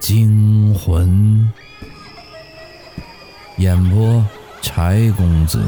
[0.00, 1.46] 惊魂。
[3.58, 4.24] 演播：
[4.62, 5.62] 柴公子。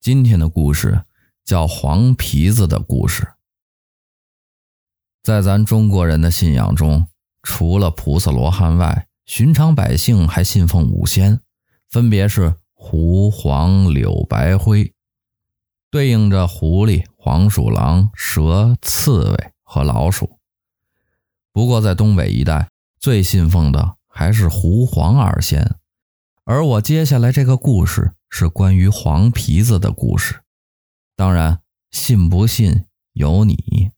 [0.00, 1.04] 今天的故事
[1.44, 3.22] 叫《黄皮子的故事》。
[5.22, 7.06] 在咱中国人的信仰中，
[7.42, 11.38] 除了菩萨罗汉外，寻常百姓还信奉五仙，
[11.90, 14.94] 分别是胡、黄、柳、白、灰，
[15.92, 20.38] 对应着狐狸、黄鼠狼、蛇、刺猬和老鼠。
[21.52, 25.76] 不过，在东北一带，最信奉的还是狐、黄二仙。
[26.44, 30.40] 而我接下来这个故事是关于黄皮子的故事。
[31.14, 33.90] 当然，信不信由你。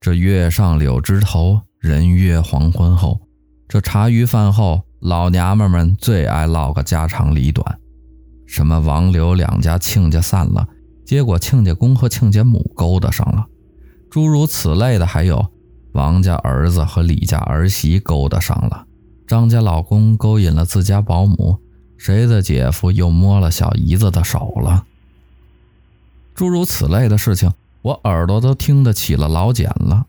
[0.00, 3.20] 这月上柳枝头，人约黄昏后。
[3.68, 7.78] 这茶余饭后，老娘们们最爱唠个家长里短。
[8.52, 10.68] 什么王刘两家亲家散了，
[11.06, 13.46] 结果亲家公和亲家母勾搭上了，
[14.10, 15.42] 诸如此类的还有
[15.92, 18.84] 王家儿子和李家儿媳勾搭上了，
[19.26, 21.56] 张家老公勾引了自家保姆，
[21.96, 24.84] 谁的姐夫又摸了小姨子的手了。
[26.34, 27.50] 诸如此类的事情，
[27.80, 30.04] 我耳朵都听得起了老茧了。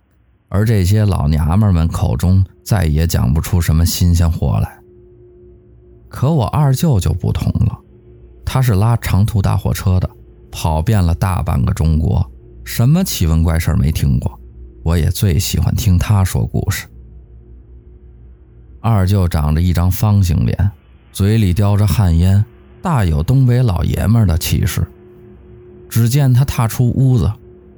[0.49, 4.79] 而这些老娘们们口中再也讲不出什么新鲜货来。
[6.09, 7.79] 可我二舅就不同了，
[8.45, 10.09] 他是拉长途大货车的，
[10.51, 12.25] 跑遍了大半个中国，
[12.63, 14.39] 什么奇闻怪事没听过。
[14.83, 16.87] 我也最喜欢听他说故事。
[18.81, 20.71] 二舅长着一张方形脸，
[21.11, 22.43] 嘴里叼着旱烟，
[22.81, 24.85] 大有东北老爷们的气势。
[25.87, 27.31] 只见他踏出屋子，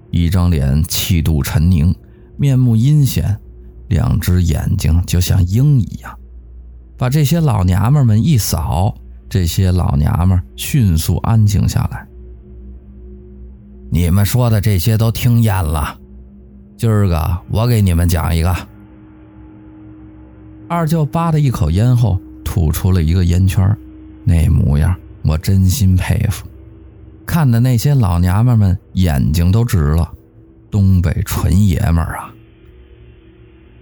[0.10, 1.94] 一张脸气度沉凝。
[2.38, 3.38] 面目阴险，
[3.88, 6.18] 两只眼睛就像鹰一样，
[6.98, 8.94] 把这些老娘们们一扫，
[9.36, 12.08] 这些老娘们迅速安静下来。
[13.92, 16.00] 你们说的这些都听厌了，
[16.78, 18.56] 今儿个我给你们讲一个。
[20.70, 23.78] 二舅扒了一口烟后，吐出了一个烟圈，
[24.24, 26.48] 那模样我真心佩服，
[27.26, 30.10] 看的那些老娘们们眼睛都直了。
[30.72, 32.34] 东北纯爷们儿啊！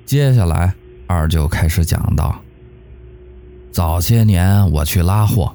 [0.04, 0.74] 接下来，
[1.06, 2.43] 二舅开始讲道：
[3.74, 5.52] 早些年我去拉货，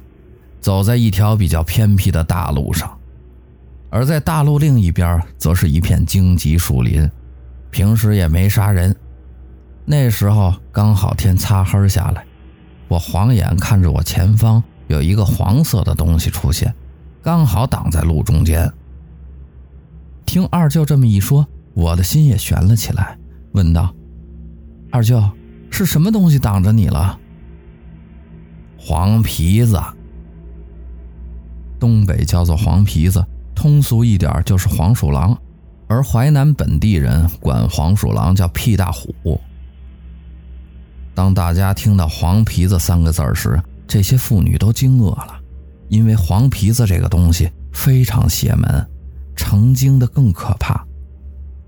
[0.61, 2.99] 走在一条比较偏僻的大路上，
[3.91, 7.09] 而在大路另一边，则是一片荆棘树林，
[7.71, 8.95] 平时也没啥人。
[9.85, 12.25] 那时候刚好天擦黑下来，
[12.89, 16.75] 我晃眼看着我前方有一个黄色的东西出现，
[17.23, 18.69] 刚好挡在路中间。
[20.27, 23.17] 听二舅这么一说，我的心也悬了起来，
[23.53, 23.95] 问道
[24.91, 25.23] ：“二舅，
[25.71, 27.17] 是什么东西挡着你了？”
[28.89, 29.79] 黄皮子，
[31.79, 33.23] 东北叫做黄皮子，
[33.55, 35.39] 通俗一点就是黄鼠狼，
[35.87, 39.39] 而淮南本地人管黄鼠狼叫屁大虎。
[41.15, 45.39] 当大家听到“黄皮子”三个字时，这些妇女都惊愕了，
[45.89, 48.89] 因为黄皮子这个东西非常邪门。
[49.37, 50.83] 成精的更可怕，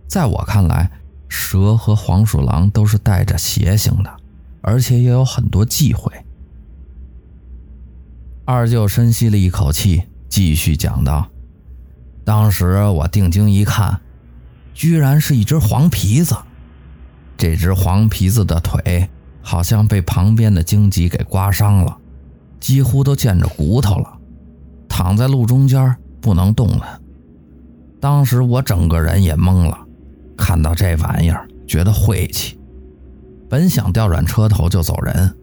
[0.08, 0.90] 在我看来，
[1.28, 4.10] 蛇和黄鼠狼都是带着邪性的，
[4.62, 6.10] 而且也有很多忌讳。
[8.52, 11.30] 二舅深吸了一口气，继续讲道
[12.26, 14.00] ：“当时我定睛一看，
[14.74, 16.34] 居然是一只黄皮子。
[17.36, 19.08] 这只黄皮子的腿
[19.40, 21.96] 好像被旁边的荆棘给刮伤了，
[22.58, 24.18] 几乎都见着骨头了，
[24.88, 27.00] 躺在路中间不能动弹。”
[28.00, 29.78] 当时我整个人也懵了，
[30.36, 32.58] 看到这玩意儿觉得晦气，
[33.48, 35.36] 本想调转车头就走人，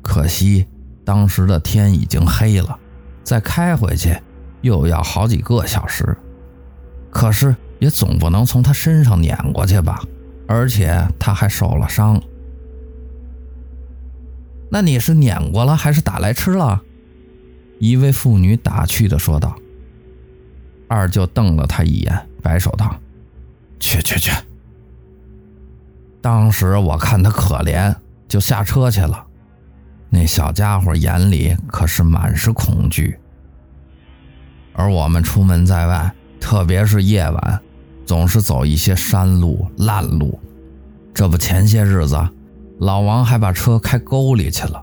[0.00, 0.66] 可惜
[1.08, 2.78] 当时的天已经黑了，
[3.24, 4.14] 再开回去
[4.60, 6.14] 又要好几个小时。
[7.10, 10.02] 可是也总不能从他身上碾过去吧，
[10.46, 12.20] 而且他还受了伤。
[14.70, 16.82] 那你是碾过了还是打来吃了？
[17.78, 19.56] 一位妇女打趣地说道。
[20.88, 22.94] 二舅瞪了他一眼，摆手道
[23.80, 24.30] ：“去去去！”
[26.20, 27.96] 当时我看他可怜，
[28.28, 29.24] 就下车去了。
[30.10, 33.18] 那小家伙眼里可是满是恐惧。
[34.72, 37.60] 而我们出门在外，特别是夜晚，
[38.06, 40.38] 总是走一些山路烂路。
[41.12, 42.16] 这不，前些日子
[42.78, 44.82] 老王还把车开沟里去了，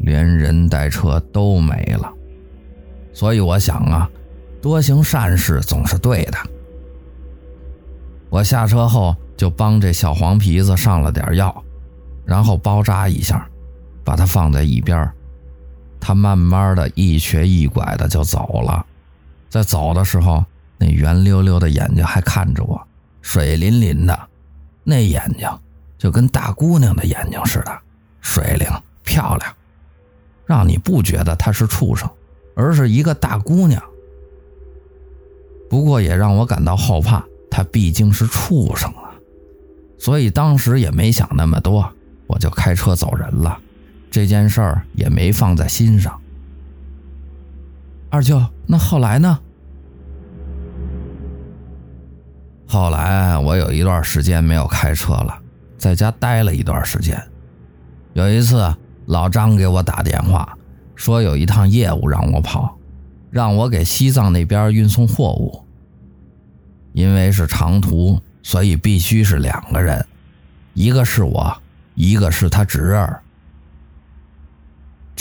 [0.00, 2.12] 连人带车都没了。
[3.12, 4.08] 所以我想啊。
[4.60, 6.38] 多行善事总是对的。
[8.30, 11.64] 我下车后就帮这小黄皮子上了点药，
[12.24, 13.44] 然后包扎一下，
[14.04, 15.10] 把它放在一边。
[16.00, 18.84] 他慢慢的一瘸一拐的就走了。
[19.48, 20.44] 在走的时候，
[20.78, 22.80] 那圆溜溜的眼睛还看着我，
[23.20, 24.18] 水灵灵的，
[24.82, 25.48] 那眼睛
[25.96, 27.78] 就跟大姑娘的眼睛似的，
[28.20, 28.66] 水灵
[29.04, 29.54] 漂亮，
[30.44, 32.10] 让你不觉得她是畜生，
[32.56, 33.80] 而是一个大姑娘。
[35.70, 39.14] 不过也让我感到后怕，她毕竟是畜生啊，
[39.98, 41.88] 所以当时也没想那么多，
[42.26, 43.60] 我就开车走人了。
[44.12, 46.20] 这件事儿也没放在心上。
[48.10, 49.38] 二舅，那后来呢？
[52.66, 55.40] 后来我有一段时间没有开车了，
[55.78, 57.18] 在家待了一段时间。
[58.12, 58.76] 有一次，
[59.06, 60.58] 老张给我打电话，
[60.94, 62.78] 说有一趟业务让我跑，
[63.30, 65.64] 让我给西藏那边运送货物。
[66.92, 70.04] 因为是长途，所以必须是两个人，
[70.74, 71.56] 一个是我，
[71.94, 73.22] 一个是他侄儿。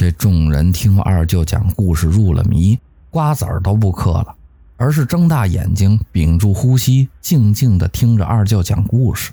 [0.02, 2.76] 这众人听二舅讲故事入了迷，
[3.12, 4.36] 瓜子儿都不嗑了，
[4.76, 9.32] 而是睁大眼睛，屏住呼吸，静静地听着二舅讲故事。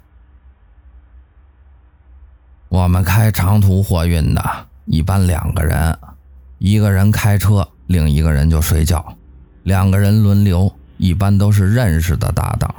[2.69, 4.45] 我们开长途货运的，
[4.85, 5.99] 一般两个人，
[6.59, 9.17] 一个人开车，另一个人就睡觉，
[9.63, 12.75] 两个人轮流，一般都是认识的搭档。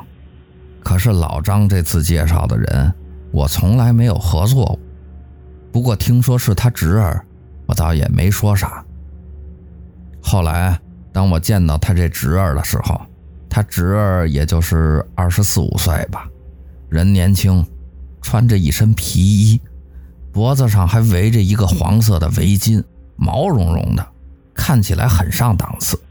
[0.83, 2.93] 可是老张这次介绍的人，
[3.31, 4.79] 我从来没有合作过，
[5.71, 7.25] 不过听说是他侄儿。
[7.69, 8.83] 我倒也没说啥。
[10.19, 10.79] 后来，
[11.13, 12.99] 当我见到他这侄儿的时候，
[13.47, 16.27] 他侄儿也就是二十四五岁吧，
[16.89, 17.63] 人年轻，
[18.23, 19.61] 穿着一身皮衣，
[20.31, 22.83] 脖子上还围着一个黄色的围巾，
[23.15, 24.07] 毛茸茸的，
[24.55, 26.01] 看起来很上档次，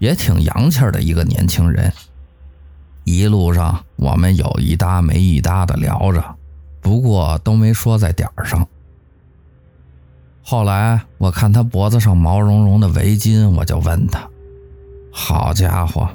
[0.00, 1.92] 也挺洋气的一个年轻人。
[3.04, 6.34] 一路上，我们有一搭没一搭的聊着，
[6.80, 8.66] 不过都没说在点儿上。
[10.48, 14.30] 后来我看他脖子上毛茸茸的围巾，我就问他
[15.10, 16.08] ：“好家伙，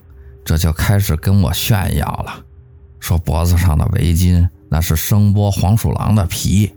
[0.45, 2.42] 这就开始跟我炫耀了，
[3.01, 6.72] 说脖子上的围巾那是声波黄鼠狼的皮，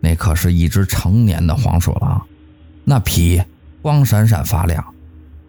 [0.00, 2.26] 那可是一只成年的黄鼠狼，
[2.84, 3.42] 那皮
[3.80, 4.84] 光闪闪发亮，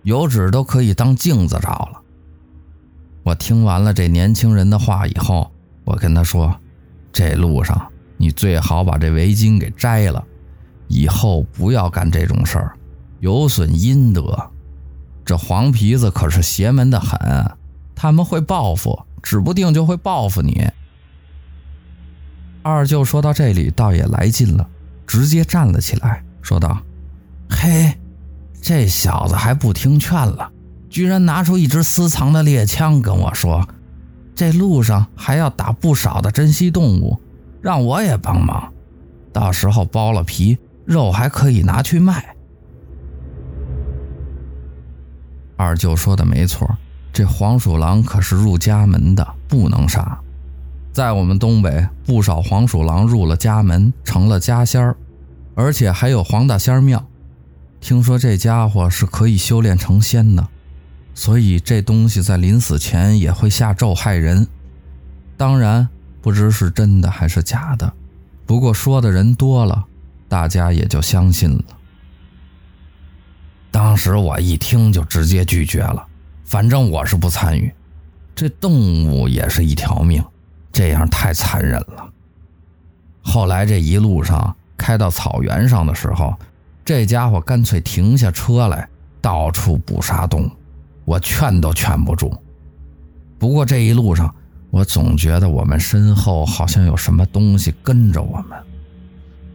[0.04, 2.00] 油脂都可以当镜子照了。”
[3.24, 5.52] 我听完了这年轻人的话以后，
[5.84, 6.56] 我跟他说
[7.12, 7.86] ：“这路上
[8.16, 10.26] 你最好把这围巾给摘了。”
[10.94, 12.78] 以后不要干这种事儿，
[13.20, 14.52] 有损阴德。
[15.26, 17.18] 这黄皮子可是邪门的很，
[17.96, 20.70] 他们会报复，指不定就会报复你。
[22.62, 24.70] 二舅说到这里，倒也来劲了，
[25.08, 26.78] 直接站了起来，说道
[27.50, 27.98] ：“嘿，
[28.62, 30.52] 这小子还不听劝了，
[30.90, 33.68] 居然拿出一支私藏的猎枪跟我说，
[34.36, 37.20] 这路上还要打不少的珍稀动物，
[37.62, 38.72] 让我也帮忙，
[39.32, 42.36] 到时候剥了皮。”肉还可以拿去卖。
[45.56, 46.68] 二舅说的没错，
[47.14, 50.20] 这黄鼠狼可是入家门的，不能杀。
[50.92, 54.96] 在我们东北，不少黄鼠狼入了家门，成了家仙儿，
[55.56, 57.04] 而且还有黄大仙庙。
[57.80, 60.48] 听说这家伙是可以修炼成仙的，
[61.14, 64.48] 所以这东西在临死前也会下咒害人。
[65.38, 65.88] 当然，
[66.22, 67.92] 不知是真的还是假的，
[68.46, 69.86] 不过说的人多了。
[70.34, 71.64] 大家也就相信了。
[73.70, 76.04] 当时我一听就直接拒绝了，
[76.44, 77.72] 反正我是不参与。
[78.34, 80.26] 这动物也是一条命，
[80.72, 82.12] 这样太残忍了。
[83.22, 86.36] 后来这一路上开到草原上的时候，
[86.84, 88.90] 这家伙干脆停下车来，
[89.22, 90.52] 到处捕杀动物，
[91.06, 92.36] 我劝都劝不住。
[93.38, 94.34] 不过这一路上，
[94.72, 98.58] 我总觉得我们身后好像有什么东西跟着我们。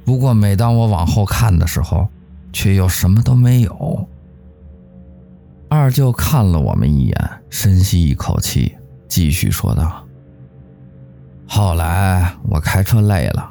[0.08, 2.08] 不过，每当我往后看的时候，
[2.50, 4.08] 却又什么都没有。
[5.68, 8.74] 二舅看了我们一眼，深吸一口气，
[9.06, 10.02] 继续说道
[11.46, 13.50] ：“后来我开车累了，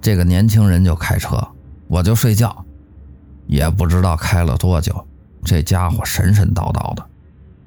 [0.00, 1.46] 这个年轻人就开车，
[1.88, 2.64] 我就睡觉。
[3.46, 5.06] 也不知道开了多久，
[5.44, 7.04] 这家伙神神叨叨的，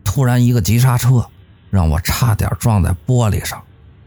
[0.04, 1.24] 突然一个急刹车，
[1.70, 3.62] 让我差点撞在玻璃上。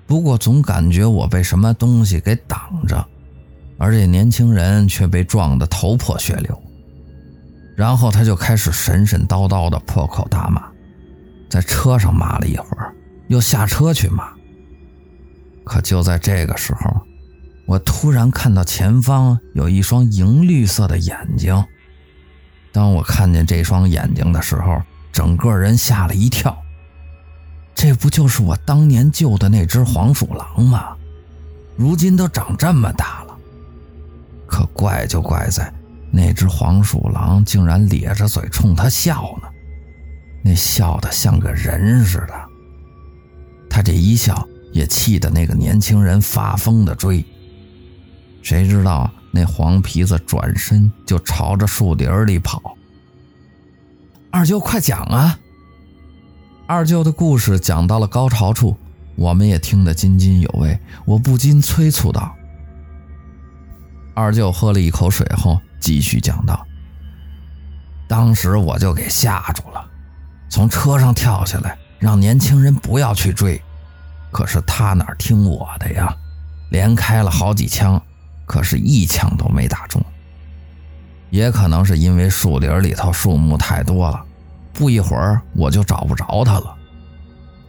[0.09, 3.07] 不过总感觉我被什么东西给挡着。”
[3.78, 6.62] 而这年轻人却被撞得头破血流，
[7.76, 10.62] 然后他就开始神神叨叨的破口大骂，
[11.50, 12.95] 在车上骂了一会儿，
[13.28, 14.33] 又下车去骂。
[15.64, 17.00] 可就在这个时候，
[17.66, 21.64] 我突然看到前方有一双银绿色的眼睛。
[22.71, 26.57] 当我看见这双眼睛的时候，整个人吓了一跳。
[27.75, 30.95] 这不就是我当年救的那只黄鼠狼吗？
[31.76, 33.24] 如今都长这么大了。
[34.54, 35.75] 可怪就怪在，
[36.12, 39.49] 那只黄鼠狼竟然咧着嘴冲他笑呢。
[40.44, 42.34] 那笑得像个人似的。
[43.68, 47.25] 他这一笑，也气得那个年轻人发疯的追。
[48.42, 52.76] 谁知道那黄皮子转身就朝着树林里跑。
[54.30, 55.37] 二舅，快讲啊！
[56.68, 58.76] 二舅的故事讲到了高潮处，
[59.16, 60.78] 我们也听得津津有味。
[61.04, 62.32] 我不禁催促道
[64.14, 66.64] ：“二舅，喝了一口水后，继续讲道：
[68.09, 69.85] 当时我就给吓住了，
[70.49, 73.61] 从车上跳下来，让年轻人不要去追。
[74.30, 76.14] 可是他哪听我的呀？
[76.71, 78.00] 连开了好几枪，
[78.47, 80.00] 可是一枪都没打中。”
[81.30, 84.25] 也可能是因为树林里头树木太多了，
[84.73, 86.76] 不一会儿我就找不着他了。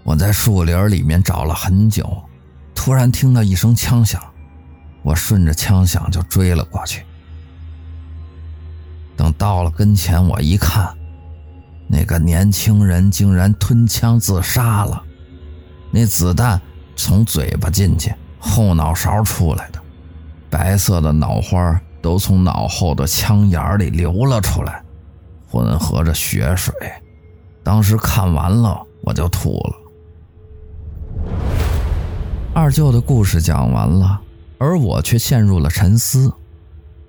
[0.03, 2.23] 我在树林里面找了很久，
[2.75, 4.21] 突然听到一声枪响，
[5.05, 7.05] 我顺着枪响就追了过去。
[9.15, 10.91] 等到了跟前，我一看，
[11.87, 15.01] 那个年轻人竟然吞枪自杀了，
[15.91, 16.59] 那子弹
[16.95, 19.79] 从嘴巴进去，后脑勺出来的，
[20.49, 21.79] 白色的脑花。
[22.01, 24.83] 都从脑后的枪眼里流了出来，
[25.49, 26.71] 混合着血水。
[27.63, 29.73] 当时看完了，我就吐了。
[32.53, 34.21] 二舅的故事讲完了，
[34.57, 36.33] 而我却陷入了沉思。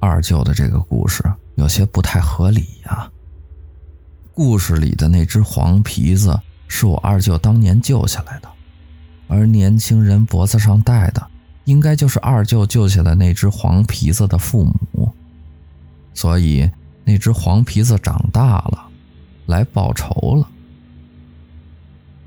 [0.00, 1.23] 二舅的这个故事
[1.55, 3.11] 有些不太合理呀。
[4.33, 6.38] 故事里的那只黄皮子
[6.69, 8.49] 是我二舅当年救下来的，
[9.29, 11.26] 而年轻人脖子上戴的。
[11.65, 15.12] 应该就是二舅救下的那只黄皮子的父母，
[16.15, 16.71] 所以
[17.05, 18.87] 那只黄皮子长大了，
[19.47, 20.49] 来报仇了。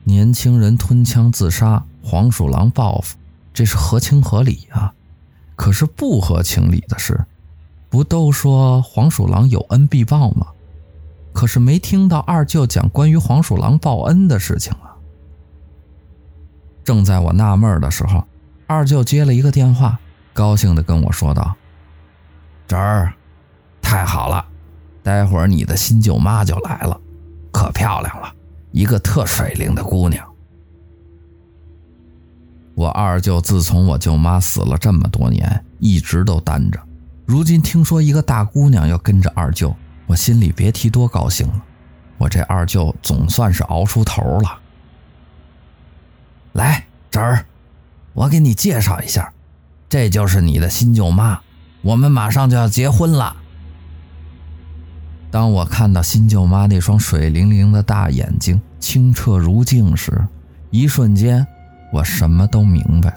[0.04, 3.16] 年轻人吞枪自杀，黄鼠狼报复，
[3.54, 4.94] 这是合情合理啊。
[5.60, 7.20] 可是不合情理的是，
[7.90, 10.48] 不都说黄鼠狼有恩必报吗？
[11.34, 14.96] 可是没听到二舅讲关于黄鼠狼报恩的事情啊。
[16.86, 18.24] 正在我纳闷的时候。
[18.68, 20.00] 二舅接了一个电话，
[20.32, 21.54] 高兴地跟我说道
[22.66, 23.12] ：“侄儿，
[23.82, 24.46] 太好了，
[25.04, 27.02] 待会儿你的新舅妈就来了，
[27.52, 28.32] 可漂亮了，
[28.72, 30.26] 一个特水灵的姑娘。
[32.80, 36.80] 我二舅自从我舅妈死了这么多年，一直都单着，
[37.26, 39.76] 如今听说一个大姑娘要跟着二舅，
[40.08, 41.62] 我心里别提多高兴了。
[42.18, 44.58] 我这二舅总算是熬出头了。
[46.54, 47.46] 来，侄儿。”
[48.16, 49.34] 我给你介绍一下，
[49.90, 51.42] 这就是你的新舅妈，
[51.82, 53.36] 我们马上就要结婚了。
[55.30, 60.26] 当我看到新舅妈那双水灵灵的大眼睛，清澈如镜时，
[60.72, 61.46] 一瞬间
[61.92, 63.16] 我什么都明白了，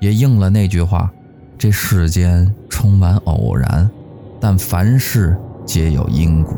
[0.00, 1.10] 也应了那句话：
[1.56, 3.88] 这世间充满偶然，
[4.40, 6.54] 但凡事皆有因果。